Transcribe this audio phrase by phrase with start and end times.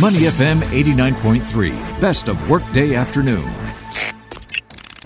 [0.00, 3.48] Money FM 89.3, best of workday afternoon.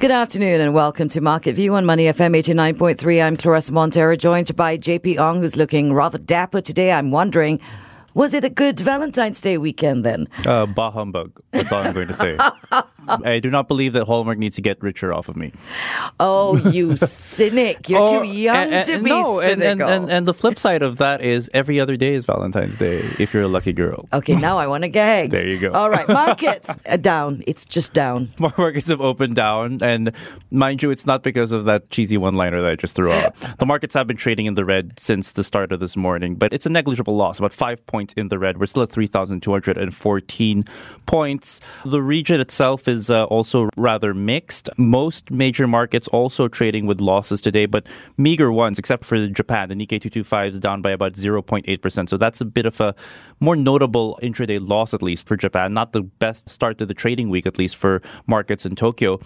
[0.01, 3.23] Good afternoon and welcome to Market View on Money FM 89.3.
[3.23, 6.91] I'm Claressa Monteiro, joined by JP Ong, who's looking rather dapper today.
[6.91, 7.61] I'm wondering,
[8.15, 10.27] was it a good Valentine's Day weekend then?
[10.47, 11.33] Uh, bah humbug.
[11.53, 12.37] That's all I'm going to say.
[13.09, 15.53] I do not believe that Hallmark needs to get richer off of me.
[16.21, 16.97] Oh, you
[17.29, 17.89] cynic.
[17.89, 19.89] You're Or- too young and- and- to be no, and, and, cynical.
[19.89, 23.33] and, and the flip side of that is every other day is Valentine's Day if
[23.33, 24.09] you're a lucky girl.
[24.13, 25.31] okay, now I want to gag.
[25.31, 25.73] There you go.
[25.73, 27.43] All right, markets are down.
[27.47, 28.31] It's just down.
[28.39, 30.13] markets have opened down, and
[30.51, 33.35] mind you, it's not because of that cheesy one-liner that I just threw out.
[33.59, 36.53] The markets have been trading in the red since the start of this morning, but
[36.53, 38.59] it's a negligible loss, about five points in the red.
[38.59, 40.65] We're still at three thousand two hundred and fourteen
[41.07, 41.61] points.
[41.85, 44.71] The region itself is uh, also rather mixed.
[44.77, 49.69] Most major markets also trading with losses today, but meager ones, except for Japan.
[49.69, 52.09] The Nikkei 225 is down by about 0.8%.
[52.09, 52.95] So that's a bit of a
[53.41, 55.75] more notable intraday loss, at least for Japan.
[55.75, 59.21] Not the best start to the trading week, at least for markets in Tokyo.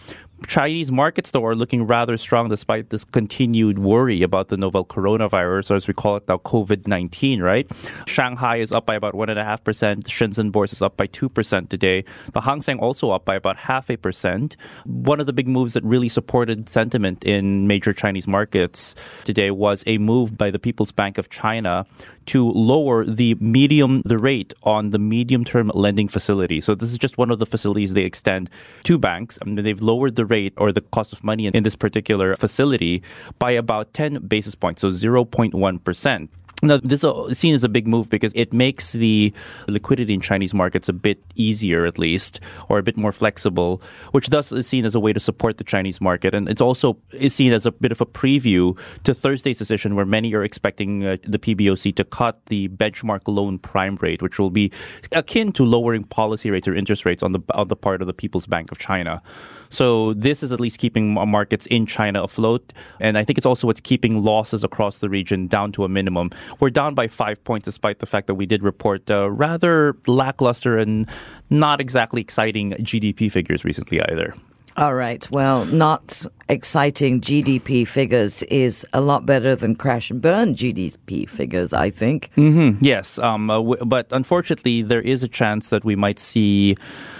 [0.46, 5.70] Chinese markets, though, are looking rather strong despite this continued worry about the novel coronavirus,
[5.70, 7.70] or as we call it now, COVID 19, right?
[8.06, 10.04] Shanghai is up by about 1.5%.
[10.04, 12.04] Shenzhen Bourse is up by 2% today.
[12.32, 14.56] The Hang Seng also up by about half a percent.
[14.84, 19.84] One of the big moves that really supported sentiment in major Chinese markets today was
[19.86, 21.86] a move by the People's Bank of China
[22.26, 26.60] to lower the medium the rate on the medium term lending facility.
[26.60, 28.50] So this is just one of the facilities they extend
[28.84, 29.38] to banks.
[29.38, 33.02] and they've lowered the rate or the cost of money in, this particular facility
[33.38, 36.28] by about 10 basis points, so 0.1%.
[36.64, 39.32] Now, this is seen as a big move because it makes the
[39.66, 43.82] liquidity in Chinese markets a bit easier, at least, or a bit more flexible,
[44.12, 46.34] which thus is seen as a way to support the Chinese market.
[46.34, 50.06] And it's also is seen as a bit of a preview to Thursday's decision, where
[50.06, 54.50] many are expecting uh, the PBOC to cut the benchmark loan prime rate, which will
[54.50, 54.70] be
[55.10, 58.14] akin to lowering policy rates or interest rates on the on the part of the
[58.14, 59.20] People's Bank of China.
[59.68, 63.66] So this is at least keeping markets in China afloat, and I think it's also
[63.66, 66.30] what's keeping losses across the region down to a minimum.
[66.60, 70.78] We're down by five points, despite the fact that we did report uh, rather lackluster
[70.78, 71.08] and
[71.50, 74.34] not exactly exciting GDP figures recently either.
[74.76, 75.30] All right.
[75.30, 81.74] Well, not exciting GDP figures is a lot better than crash and burn GDP figures,
[81.74, 82.30] I think.
[82.80, 86.76] Yes, um, uh, w- but unfortunately, there is a chance that we might see,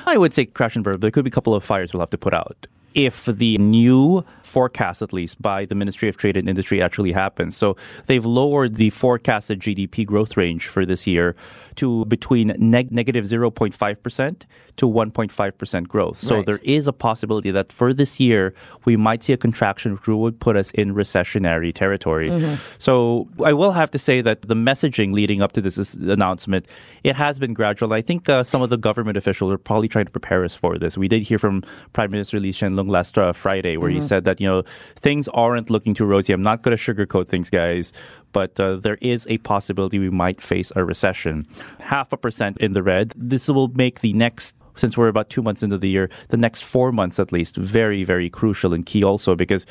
[0.07, 1.01] I would say, crash and burn.
[1.01, 4.25] There could be a couple of fires we'll have to put out if the new
[4.43, 7.57] forecast, at least by the Ministry of Trade and Industry, actually happens.
[7.57, 7.77] So
[8.07, 11.35] they've lowered the forecasted GDP growth range for this year
[11.77, 14.43] to between neg- negative 0.5%
[14.77, 16.17] to 1.5% growth.
[16.17, 16.47] So Right.
[16.47, 20.41] there is a possibility that for this year, we might see a contraction which would
[20.41, 22.31] put us in recessionary territory.
[22.79, 26.67] So I will have to say that the messaging leading up to this is- announcement,
[27.05, 27.93] it has been gradual.
[27.93, 30.79] I think uh, some of the government officials are probably trying to prepare us for
[30.79, 30.97] this.
[30.97, 31.63] We did hear from
[31.93, 34.63] Prime Minister Lee Hsien-loong last uh, Friday where he said that, you know,
[34.97, 36.33] things aren't looking too rosy.
[36.33, 37.93] I'm not going to sugarcoat things, guys,
[38.33, 41.47] but uh, there is a possibility we might face a recession.
[41.81, 43.13] Half a percent in the red.
[43.17, 46.65] This will make the next since we're about two months into the year, the next
[46.65, 49.67] four months at least, very, very crucial and key also because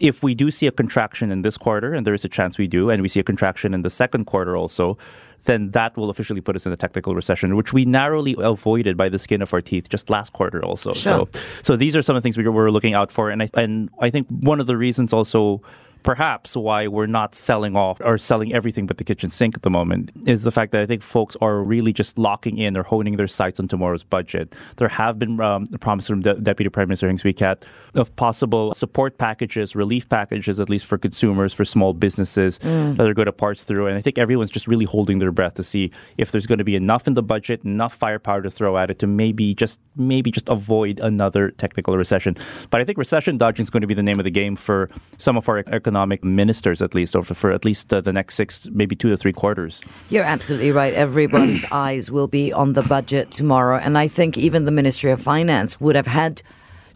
[0.00, 2.66] if we do see a contraction in this quarter, and there is a chance we
[2.66, 4.96] do, and we see a contraction in the second quarter also,
[5.44, 9.08] then that will officially put us in a technical recession, which we narrowly avoided by
[9.08, 10.92] the skin of our teeth just last quarter also.
[10.92, 11.28] Sure.
[11.32, 13.50] So, so these are some of the things we we're looking out for, and I
[13.54, 15.62] and I think one of the reasons also
[16.02, 19.70] perhaps why we're not selling off or selling everything but the kitchen sink at the
[19.70, 23.16] moment is the fact that I think folks are really just locking in or honing
[23.16, 24.54] their sights on tomorrow's budget.
[24.76, 28.74] There have been um, promises from De- Deputy Prime Minister Heng Swee Keat of possible
[28.74, 33.32] support packages, relief packages, at least for consumers, for small businesses that are going to
[33.32, 33.86] parse through.
[33.86, 36.64] And I think everyone's just really holding their breath to see if there's going to
[36.64, 40.30] be enough in the budget, enough firepower to throw at it to maybe just maybe
[40.30, 42.36] just avoid another technical recession.
[42.70, 44.88] But I think recession dodging is going to be the name of the game for
[45.18, 45.89] some of our economic
[46.22, 49.16] ministers, at least, or for, for at least uh, the next six, maybe two to
[49.16, 49.82] three quarters.
[50.10, 50.94] You're absolutely right.
[50.94, 53.78] Everybody's eyes will be on the budget tomorrow.
[53.78, 56.42] And I think even the Ministry of Finance would have had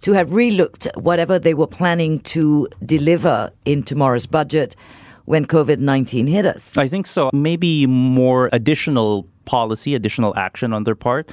[0.03, 4.77] to have relooked at whatever they were planning to deliver in tomorrow's budget
[5.25, 6.77] when COVID 19 hit us.
[6.77, 7.31] I think so.
[7.33, 11.31] Maybe more additional policy, additional action on their part.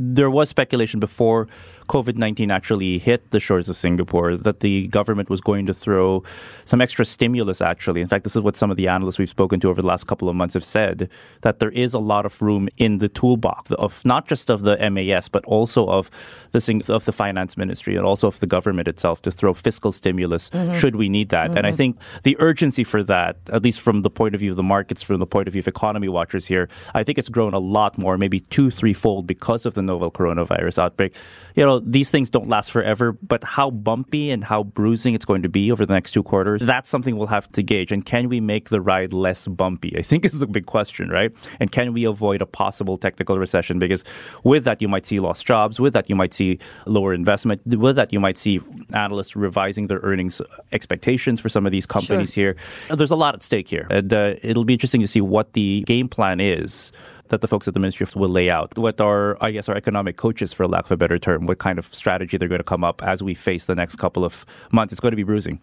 [0.00, 1.46] there was speculation before
[1.90, 6.22] COVID 19 actually hit the shores of Singapore that the government was going to throw
[6.64, 8.00] some extra stimulus, actually.
[8.00, 10.06] In fact, this is what some of the analysts we've spoken to over the last
[10.06, 11.08] couple of months have said
[11.40, 14.76] that there is a lot of room in the toolbox of not just of the
[14.88, 16.12] MAS, but also of
[16.52, 20.48] the, of the finance ministry and also of the government itself to throw fiscal stimulus
[20.50, 20.74] mm-hmm.
[20.74, 21.48] should we need that.
[21.48, 21.56] Mm-hmm.
[21.58, 21.76] And I mm-hmm.
[21.76, 25.02] think the urgency for that, at least from the point of view of the markets,
[25.02, 27.98] from the point of view of economy watchers here, I think it's grown a lot
[27.98, 31.16] more, maybe two, threefold because of the novel coronavirus outbreak.
[31.56, 35.42] You know, these things don't last forever, but how bumpy and how bruising it's going
[35.42, 37.92] to be over the next two quarters, that's something we'll have to gauge.
[37.92, 39.96] And can we make the ride less bumpy?
[39.96, 41.32] I think is the big question, right?
[41.58, 43.78] And can we avoid a possible technical recession?
[43.78, 44.04] Because
[44.44, 45.80] with that, you might see lost jobs.
[45.80, 47.62] With that, you might see lower investment.
[47.66, 48.60] With that, you might see
[48.92, 50.40] analysts revising their earnings
[50.72, 52.54] expectations for some of these companies sure.
[52.88, 52.96] here.
[52.96, 53.86] There's a lot at stake here.
[53.90, 56.92] And uh, it'll be interesting to see what the game plan is
[57.30, 58.76] that the folks at the Ministry of will lay out.
[58.76, 61.78] What are, I guess, our economic coaches, for lack of a better term, what kind
[61.78, 64.92] of strategy they're going to come up as we face the next couple of months.
[64.92, 65.60] It's going to be bruising.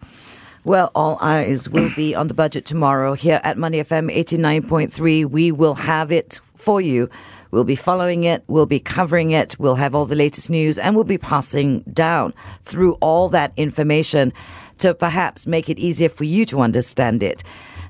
[0.64, 5.24] Well, all eyes will be on the budget tomorrow here at Money FM 89.3.
[5.30, 7.08] We will have it for you.
[7.50, 10.94] We'll be following it, we'll be covering it, we'll have all the latest news, and
[10.94, 14.34] we'll be passing down through all that information
[14.78, 17.42] to perhaps make it easier for you to understand it.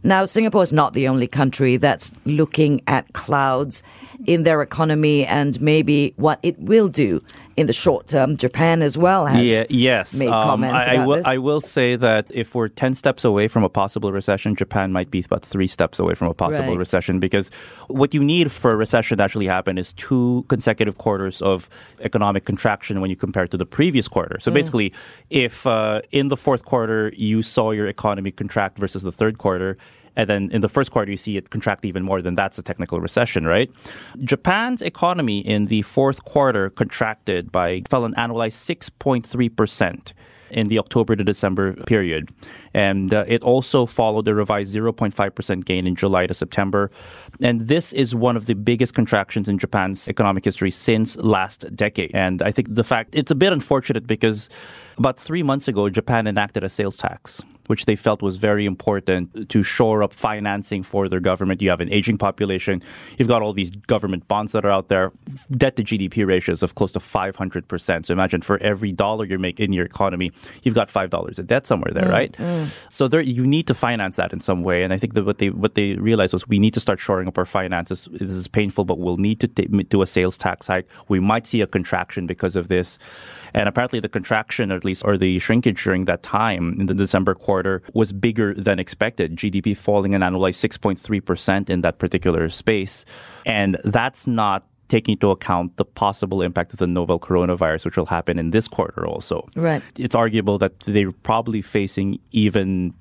[0.03, 3.83] Now, Singapore is not the only country that's looking at clouds
[4.27, 7.23] in their economy and maybe what it will do
[7.59, 8.37] in the short term.
[8.37, 10.19] Japan as well has yeah, yes.
[10.19, 11.27] made um, comments I, I will, this.
[11.27, 15.11] I will say that if we're 10 steps away from a possible recession, Japan might
[15.11, 16.79] be about three steps away from a possible right.
[16.79, 17.51] recession because
[17.89, 21.69] what you need for a recession to actually happen is two consecutive quarters of
[22.01, 24.39] economic contraction when you compare it to the previous quarter.
[24.41, 24.55] So mm.
[24.55, 24.93] basically,
[25.29, 29.77] if uh, in the fourth quarter you saw your economy contract versus the third quarter,
[30.19, 32.62] and then in the first quarter you see it contract even more, then that's a
[32.62, 33.70] technical recession, right?
[34.19, 40.12] Japan's economy in the fourth quarter contracted by fell an annualized 6.3 percent
[40.50, 42.31] in the October to December period.
[42.75, 46.91] And uh, it also followed a revised 0.5% gain in July to September.
[47.40, 52.11] And this is one of the biggest contractions in Japan's economic history since last decade.
[52.14, 54.49] And I think the fact it's a bit unfortunate because
[54.96, 59.49] about three months ago, Japan enacted a sales tax which they felt was very important
[59.49, 61.62] to shore up financing for their government.
[61.62, 62.82] You have an aging population.
[63.19, 65.12] You've got all these government bonds that are out there.
[65.50, 68.06] Debt to GDP ratios of close to 500%.
[68.06, 70.32] So imagine for every dollar you make in your economy,
[70.62, 72.32] you've got $5 of debt somewhere there, mm, right?
[72.32, 72.93] Mm.
[72.93, 74.82] So there, you need to finance that in some way.
[74.82, 77.28] And I think that what they, what they realized was we need to start shoring
[77.29, 78.09] up our finances.
[78.11, 80.89] This is painful, but we'll need to t- do a sales tax hike.
[81.09, 82.99] We might see a contraction because of this.
[83.55, 87.35] And apparently the contraction, at least, or the shrinkage during that time in the December
[87.35, 89.37] quarter was bigger than expected.
[89.37, 93.05] GDP falling an annualized 6.3% in that particular space.
[93.47, 98.07] And that's not taking into account the possible impact of the novel coronavirus, which will
[98.07, 99.47] happen in this quarter also.
[99.55, 99.83] Right.
[99.97, 102.95] It's arguable that they're probably facing even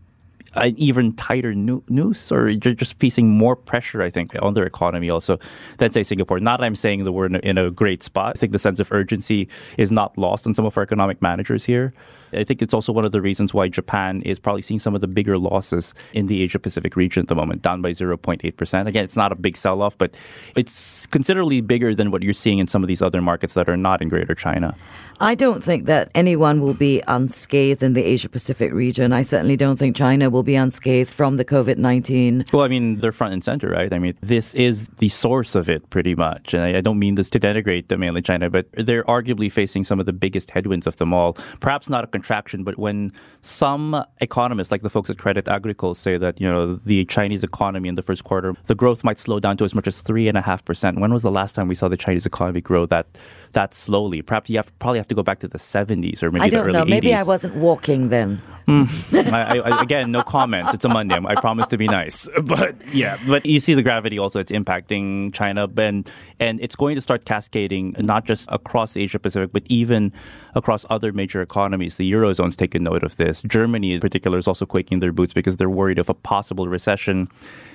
[0.58, 5.40] an even tighter noose or just facing more pressure, I think, on their economy also
[5.78, 6.40] than, say, Singapore.
[6.40, 8.34] Not that I'm saying that we're in a great spot.
[8.36, 11.66] I think the sense of urgency is not lost on some of our economic managers
[11.66, 11.94] here.
[12.34, 15.02] I think it's also one of the reasons why Japan is probably seeing some of
[15.02, 18.88] the bigger losses in the Asia Pacific region at the moment, down by 0.8%.
[18.88, 20.16] Again, it's not a big sell off, but
[20.56, 23.78] it's considerably bigger than what you're seeing in some of these other markets that are
[23.78, 24.76] not in Greater China.
[25.20, 29.14] I don't think that anyone will be unscathed in the Asia Pacific region.
[29.14, 32.46] I certainly don't think China will be unscathed from the COVID 19.
[32.54, 33.92] Well, I mean, they're front and center, right?
[33.92, 36.54] I mean, this is the source of it pretty much.
[36.54, 40.00] And I, don't mean this to denigrate the mainland China, but they're arguably facing some
[40.00, 41.34] of the biggest headwinds of them all.
[41.60, 43.12] Perhaps not a contraction, but when
[43.42, 47.88] some economists, like the folks at Credit Agricole, say that, you know, the Chinese economy
[47.90, 51.00] in the first quarter, the growth might slow down to as much as 3.5%.
[51.00, 53.06] When was the last time we saw the Chinese economy grow that,
[53.52, 54.22] that slowly?
[54.22, 56.64] Perhaps you have, probably have to go back to the 70s or maybe I don't
[56.64, 56.86] the early know.
[56.86, 56.90] 80s.
[56.90, 58.42] Maybe I wasn't walking then.
[58.68, 59.32] Mm.
[59.32, 60.74] I, I, again, no comments.
[60.74, 61.18] It's a Monday.
[61.26, 63.18] I promise to be nice, but yeah.
[63.26, 64.42] But you see the gravity also.
[64.42, 69.52] It's impacting China, and and it's going to start cascading not just across Asia Pacific,
[69.54, 70.12] but even
[70.54, 71.96] across other major economies.
[71.96, 73.42] The eurozone's taken note of this.
[73.44, 77.28] Germany, in particular, is also quaking their boots because they're worried of a possible recession,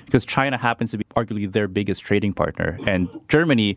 [0.05, 3.77] because China happens to be arguably their biggest trading partner, and Germany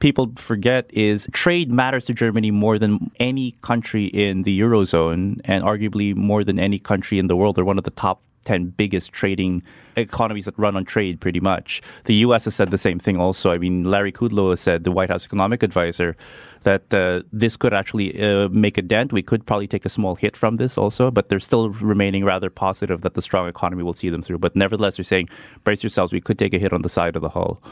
[0.00, 5.64] people forget is trade matters to Germany more than any country in the Eurozone and
[5.64, 7.56] arguably more than any country in the world.
[7.56, 9.62] They're one of the top 10 biggest trading
[9.96, 11.80] economies that run on trade pretty much.
[12.04, 13.50] The US has said the same thing also.
[13.50, 16.16] I mean, Larry Kudlow has said, the White House economic advisor,
[16.62, 19.12] that uh, this could actually uh, make a dent.
[19.12, 22.50] We could probably take a small hit from this also, but they're still remaining rather
[22.50, 24.38] positive that the strong economy will see them through.
[24.38, 25.28] But nevertheless, they're saying,
[25.62, 27.62] brace yourselves, we could take a hit on the side of the hull.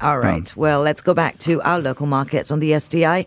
[0.00, 0.50] All right.
[0.52, 3.26] Um, well, let's go back to our local markets on the STI.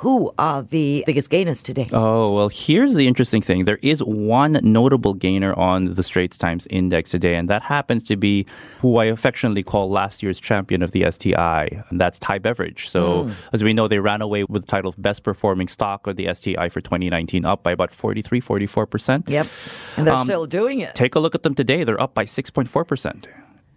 [0.00, 1.86] Who are the biggest gainers today?
[1.92, 3.64] Oh, well, here's the interesting thing.
[3.64, 8.16] There is one notable gainer on the Straits Times Index today, and that happens to
[8.16, 8.46] be
[8.80, 12.88] who I affectionately call last year's champion of the STI, and that's Thai Beverage.
[12.90, 13.34] So, mm.
[13.54, 16.32] as we know, they ran away with the title of best performing stock of the
[16.34, 19.30] STI for 2019, up by about 43, 44%.
[19.30, 19.46] Yep.
[19.96, 20.94] And they're um, still doing it.
[20.94, 21.84] Take a look at them today.
[21.84, 23.26] They're up by 6.4%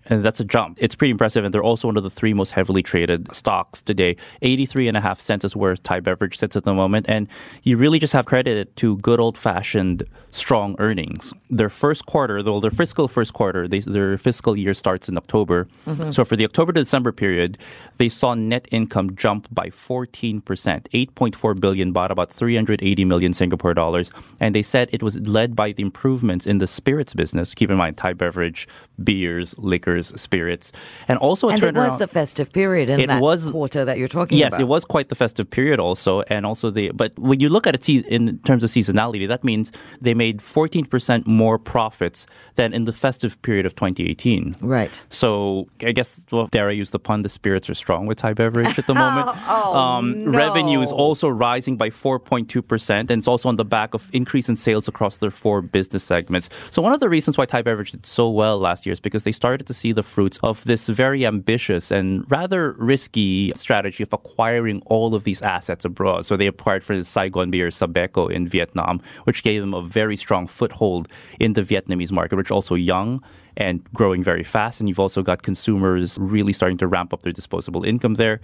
[0.09, 0.77] and that's a jump.
[0.81, 4.15] It's pretty impressive, and they're also one of the three most heavily traded stocks today.
[4.41, 7.27] 83 and a half cents is where Thai Beverage sits at the moment, and
[7.63, 11.33] you really just have credit to good old fashioned strong earnings.
[11.49, 15.67] Their first quarter, though their fiscal first quarter, they, their fiscal year starts in October.
[15.85, 16.11] Mm-hmm.
[16.11, 17.57] So for the October to December period,
[17.97, 24.11] they saw net income jump by 14%, 8.4 billion, bought about 380 million Singapore dollars,
[24.39, 27.53] and they said it was led by the improvements in the spirits business.
[27.53, 28.67] Keep in mind, Thai Beverage,
[29.03, 30.71] beers, liquor spirits,
[31.07, 34.07] and also and it was the festive period in it that was, quarter that you're
[34.07, 34.59] talking yes, about.
[34.59, 36.91] Yes, it was quite the festive period also, and also the.
[36.91, 41.25] But when you look at it in terms of seasonality, that means they made 14%
[41.25, 44.57] more profits than in the festive period of 2018.
[44.61, 45.03] Right.
[45.09, 47.21] So I guess, well, dare I use the pun?
[47.21, 49.29] The spirits are strong with Thai beverage at the moment.
[49.47, 50.37] oh, um, no.
[50.37, 54.55] Revenue is also rising by 4.2%, and it's also on the back of increase in
[54.55, 56.49] sales across their four business segments.
[56.71, 59.23] So one of the reasons why Thai beverage did so well last year is because
[59.23, 64.13] they started to see the fruits of this very ambitious and rather risky strategy of
[64.13, 66.25] acquiring all of these assets abroad.
[66.25, 70.17] So they acquired for the Saigon beer Sabeco in Vietnam, which gave them a very
[70.17, 71.07] strong foothold
[71.39, 73.23] in the Vietnamese market, which also young
[73.57, 74.79] and growing very fast.
[74.79, 78.39] And you've also got consumers really starting to ramp up their disposable income there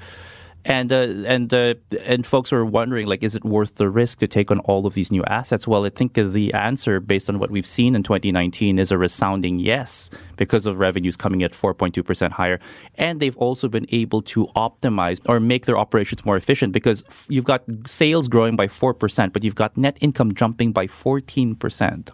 [0.65, 4.27] and uh, and uh, and folks are wondering like is it worth the risk to
[4.27, 5.67] take on all of these new assets?
[5.67, 9.59] Well i think the answer based on what we've seen in 2019 is a resounding
[9.59, 12.59] yes because of revenues coming at 4.2% higher.
[12.95, 17.45] And they've also been able to optimize or make their operations more efficient because you've
[17.45, 22.09] got sales growing by 4% but you've got net income jumping by 14%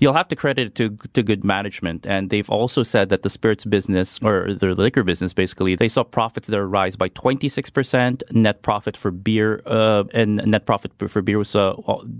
[0.00, 2.06] you'll have to credit it to, to good management.
[2.06, 6.04] And they've also said that the spirits business or their liquor business basically they saw
[6.04, 8.22] profits there rise by 26 percent.
[8.30, 11.74] Net profit for beer uh, and net profit for beer was uh,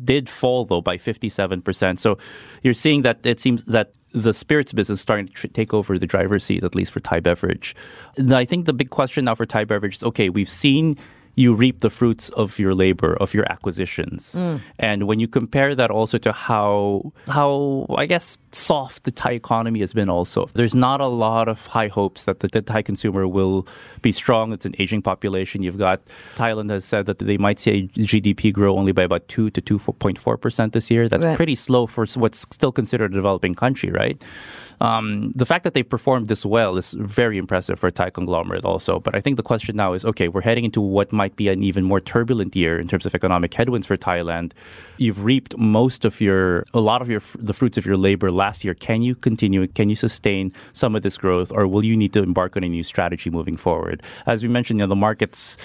[0.04, 2.00] did fall though by fifty seven percent.
[2.00, 2.18] So
[2.62, 5.98] you're seeing that it seems that the spirits business is starting to tr- take over
[5.98, 7.74] the driver's seat, at least for Thai beverage.
[8.16, 10.96] And I think the big question now for Thai beverage is okay, we've seen
[11.34, 14.34] you reap the fruits of your labor, of your acquisitions.
[14.34, 14.60] Mm.
[14.78, 19.80] And when you compare that also to how how I guess soft the Thai economy
[19.80, 23.26] has been also, there's not a lot of high hopes that the, the Thai consumer
[23.26, 23.66] will
[24.02, 24.52] be strong.
[24.52, 25.62] It's an aging population.
[25.62, 26.00] You've got
[26.36, 29.78] Thailand has said that they might see GDP grow only by about two to two
[29.78, 31.08] point four percent this year.
[31.08, 31.36] That's right.
[31.36, 34.22] pretty slow for what's still considered a developing country, right?
[34.80, 38.64] Um, the fact that they performed this well is very impressive for a Thai conglomerate
[38.64, 39.00] also.
[39.00, 41.62] But I think the question now is, okay, we're heading into what might be an
[41.62, 44.52] even more turbulent year in terms of economic headwinds for Thailand.
[44.98, 48.64] You've reaped most of your, a lot of your, the fruits of your labor last
[48.64, 48.74] year.
[48.74, 49.66] Can you continue?
[49.66, 52.68] Can you sustain some of this growth or will you need to embark on a
[52.68, 54.02] new strategy moving forward?
[54.26, 55.56] As we mentioned, you know, the markets,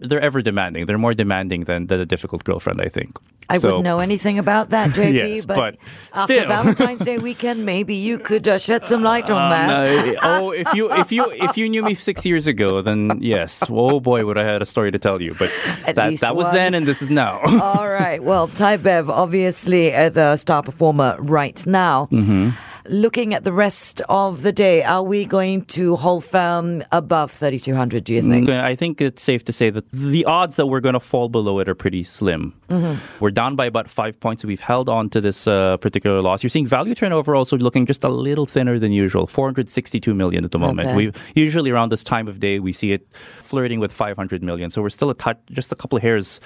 [0.00, 0.86] they're ever demanding.
[0.86, 3.18] They're more demanding than, than a difficult girlfriend, I think.
[3.48, 5.12] I so, wouldn't know anything about that, JP.
[5.12, 5.76] yes, but, but
[6.14, 6.48] after still.
[6.48, 9.68] Valentine's Day weekend, maybe you could uh, shed some light on that.
[9.68, 13.62] Uh, oh, if you if you if you knew me six years ago, then yes,
[13.68, 15.34] oh boy, would I had a story to tell you.
[15.34, 15.52] But
[15.86, 17.40] At that that was then, and this is now.
[17.40, 18.22] All right.
[18.22, 22.06] Well, Thai Bev obviously uh, the star performer right now.
[22.10, 22.50] Mm-hmm.
[22.86, 28.04] Looking at the rest of the day, are we going to hold firm above 3,200,
[28.04, 28.50] do you think?
[28.50, 31.60] I think it's safe to say that the odds that we're going to fall below
[31.60, 32.52] it are pretty slim.
[32.68, 33.00] Mm-hmm.
[33.20, 34.44] We're down by about five points.
[34.44, 36.42] We've held on to this uh, particular loss.
[36.42, 40.50] You're seeing value turnover also looking just a little thinner than usual, 462 million at
[40.50, 40.88] the moment.
[40.88, 40.96] Okay.
[40.96, 44.68] We Usually around this time of day, we see it flirting with 500 million.
[44.68, 46.40] So we're still a touch, just a couple of hairs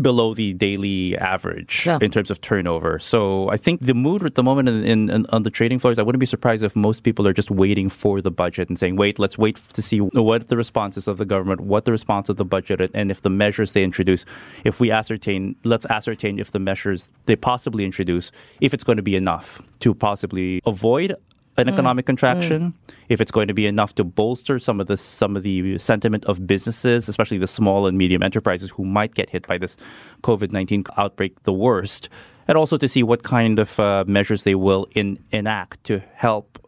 [0.00, 2.98] below the daily average in terms of turnover.
[2.98, 5.98] So I think the mood at the moment in, in, in, on the trading floors,
[5.98, 8.96] I wouldn't be surprised if most people are just waiting for the budget and saying,
[8.96, 12.36] wait, let's wait to see what the responses of the government, what the response of
[12.36, 14.24] the budget, and if the measures they introduce,
[14.64, 19.02] if we ascertain, let's ascertain if the measures they possibly introduce, if it's going to
[19.02, 21.14] be enough to possibly avoid
[21.56, 22.74] an economic contraction,
[23.08, 26.24] if it's going to be enough to bolster some of the some of the sentiment
[26.24, 29.76] of businesses, especially the small and medium enterprises who might get hit by this
[30.22, 32.08] COVID nineteen outbreak the worst,
[32.48, 36.58] and also to see what kind of uh, measures they will in, enact to help.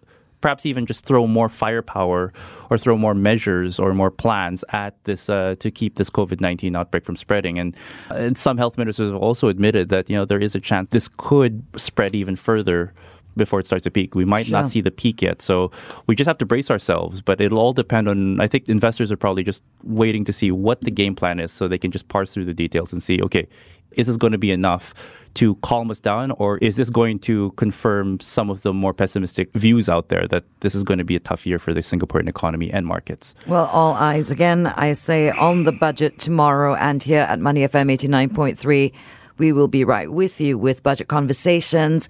[0.43, 2.33] Perhaps even just throw more firepower
[2.71, 6.77] or throw more measures or more plans at this uh, to keep this COVID nineteen
[6.77, 7.59] outbreak from spreading.
[7.59, 7.75] And,
[8.11, 11.09] and some health ministers have also admitted that you know there is a chance this
[11.09, 12.93] could spread even further
[13.37, 14.15] before it starts to peak.
[14.15, 14.61] We might Sure.
[14.61, 15.43] not see the peak yet.
[15.43, 15.71] So
[16.07, 17.21] we just have to brace ourselves.
[17.21, 20.81] But it'll all depend on, I think investors are probably just waiting to see what
[20.83, 23.47] the game plan is so they can just parse through the details and see, okay,
[23.93, 24.93] is this going to be enough
[25.35, 29.53] to calm us down or is this going to confirm some of the more pessimistic
[29.53, 32.29] views out there that this is going to be a tough year for the Singaporean
[32.29, 33.35] economy and markets?
[33.47, 36.75] Well, all eyes again, I say, on the budget tomorrow.
[36.75, 38.93] And here at Money FM 89.3,
[39.39, 42.09] we will be right with you with budget conversations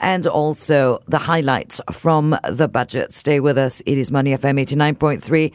[0.00, 3.14] and also the highlights from the budget.
[3.14, 3.80] Stay with us.
[3.86, 5.52] It is Money FM 89.3.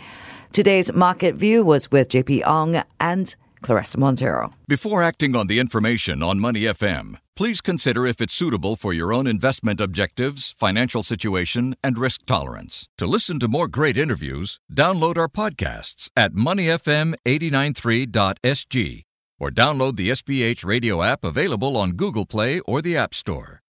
[0.51, 4.51] Today's market view was with JP Ong and Claressa Monteiro.
[4.67, 9.11] Before acting on the information on Money FM, please consider if it's suitable for your
[9.11, 12.87] own investment objectives, financial situation, and risk tolerance.
[12.97, 19.01] To listen to more great interviews, download our podcasts at moneyfm893.sg
[19.37, 23.61] or download the SPH radio app available on Google Play or the App Store.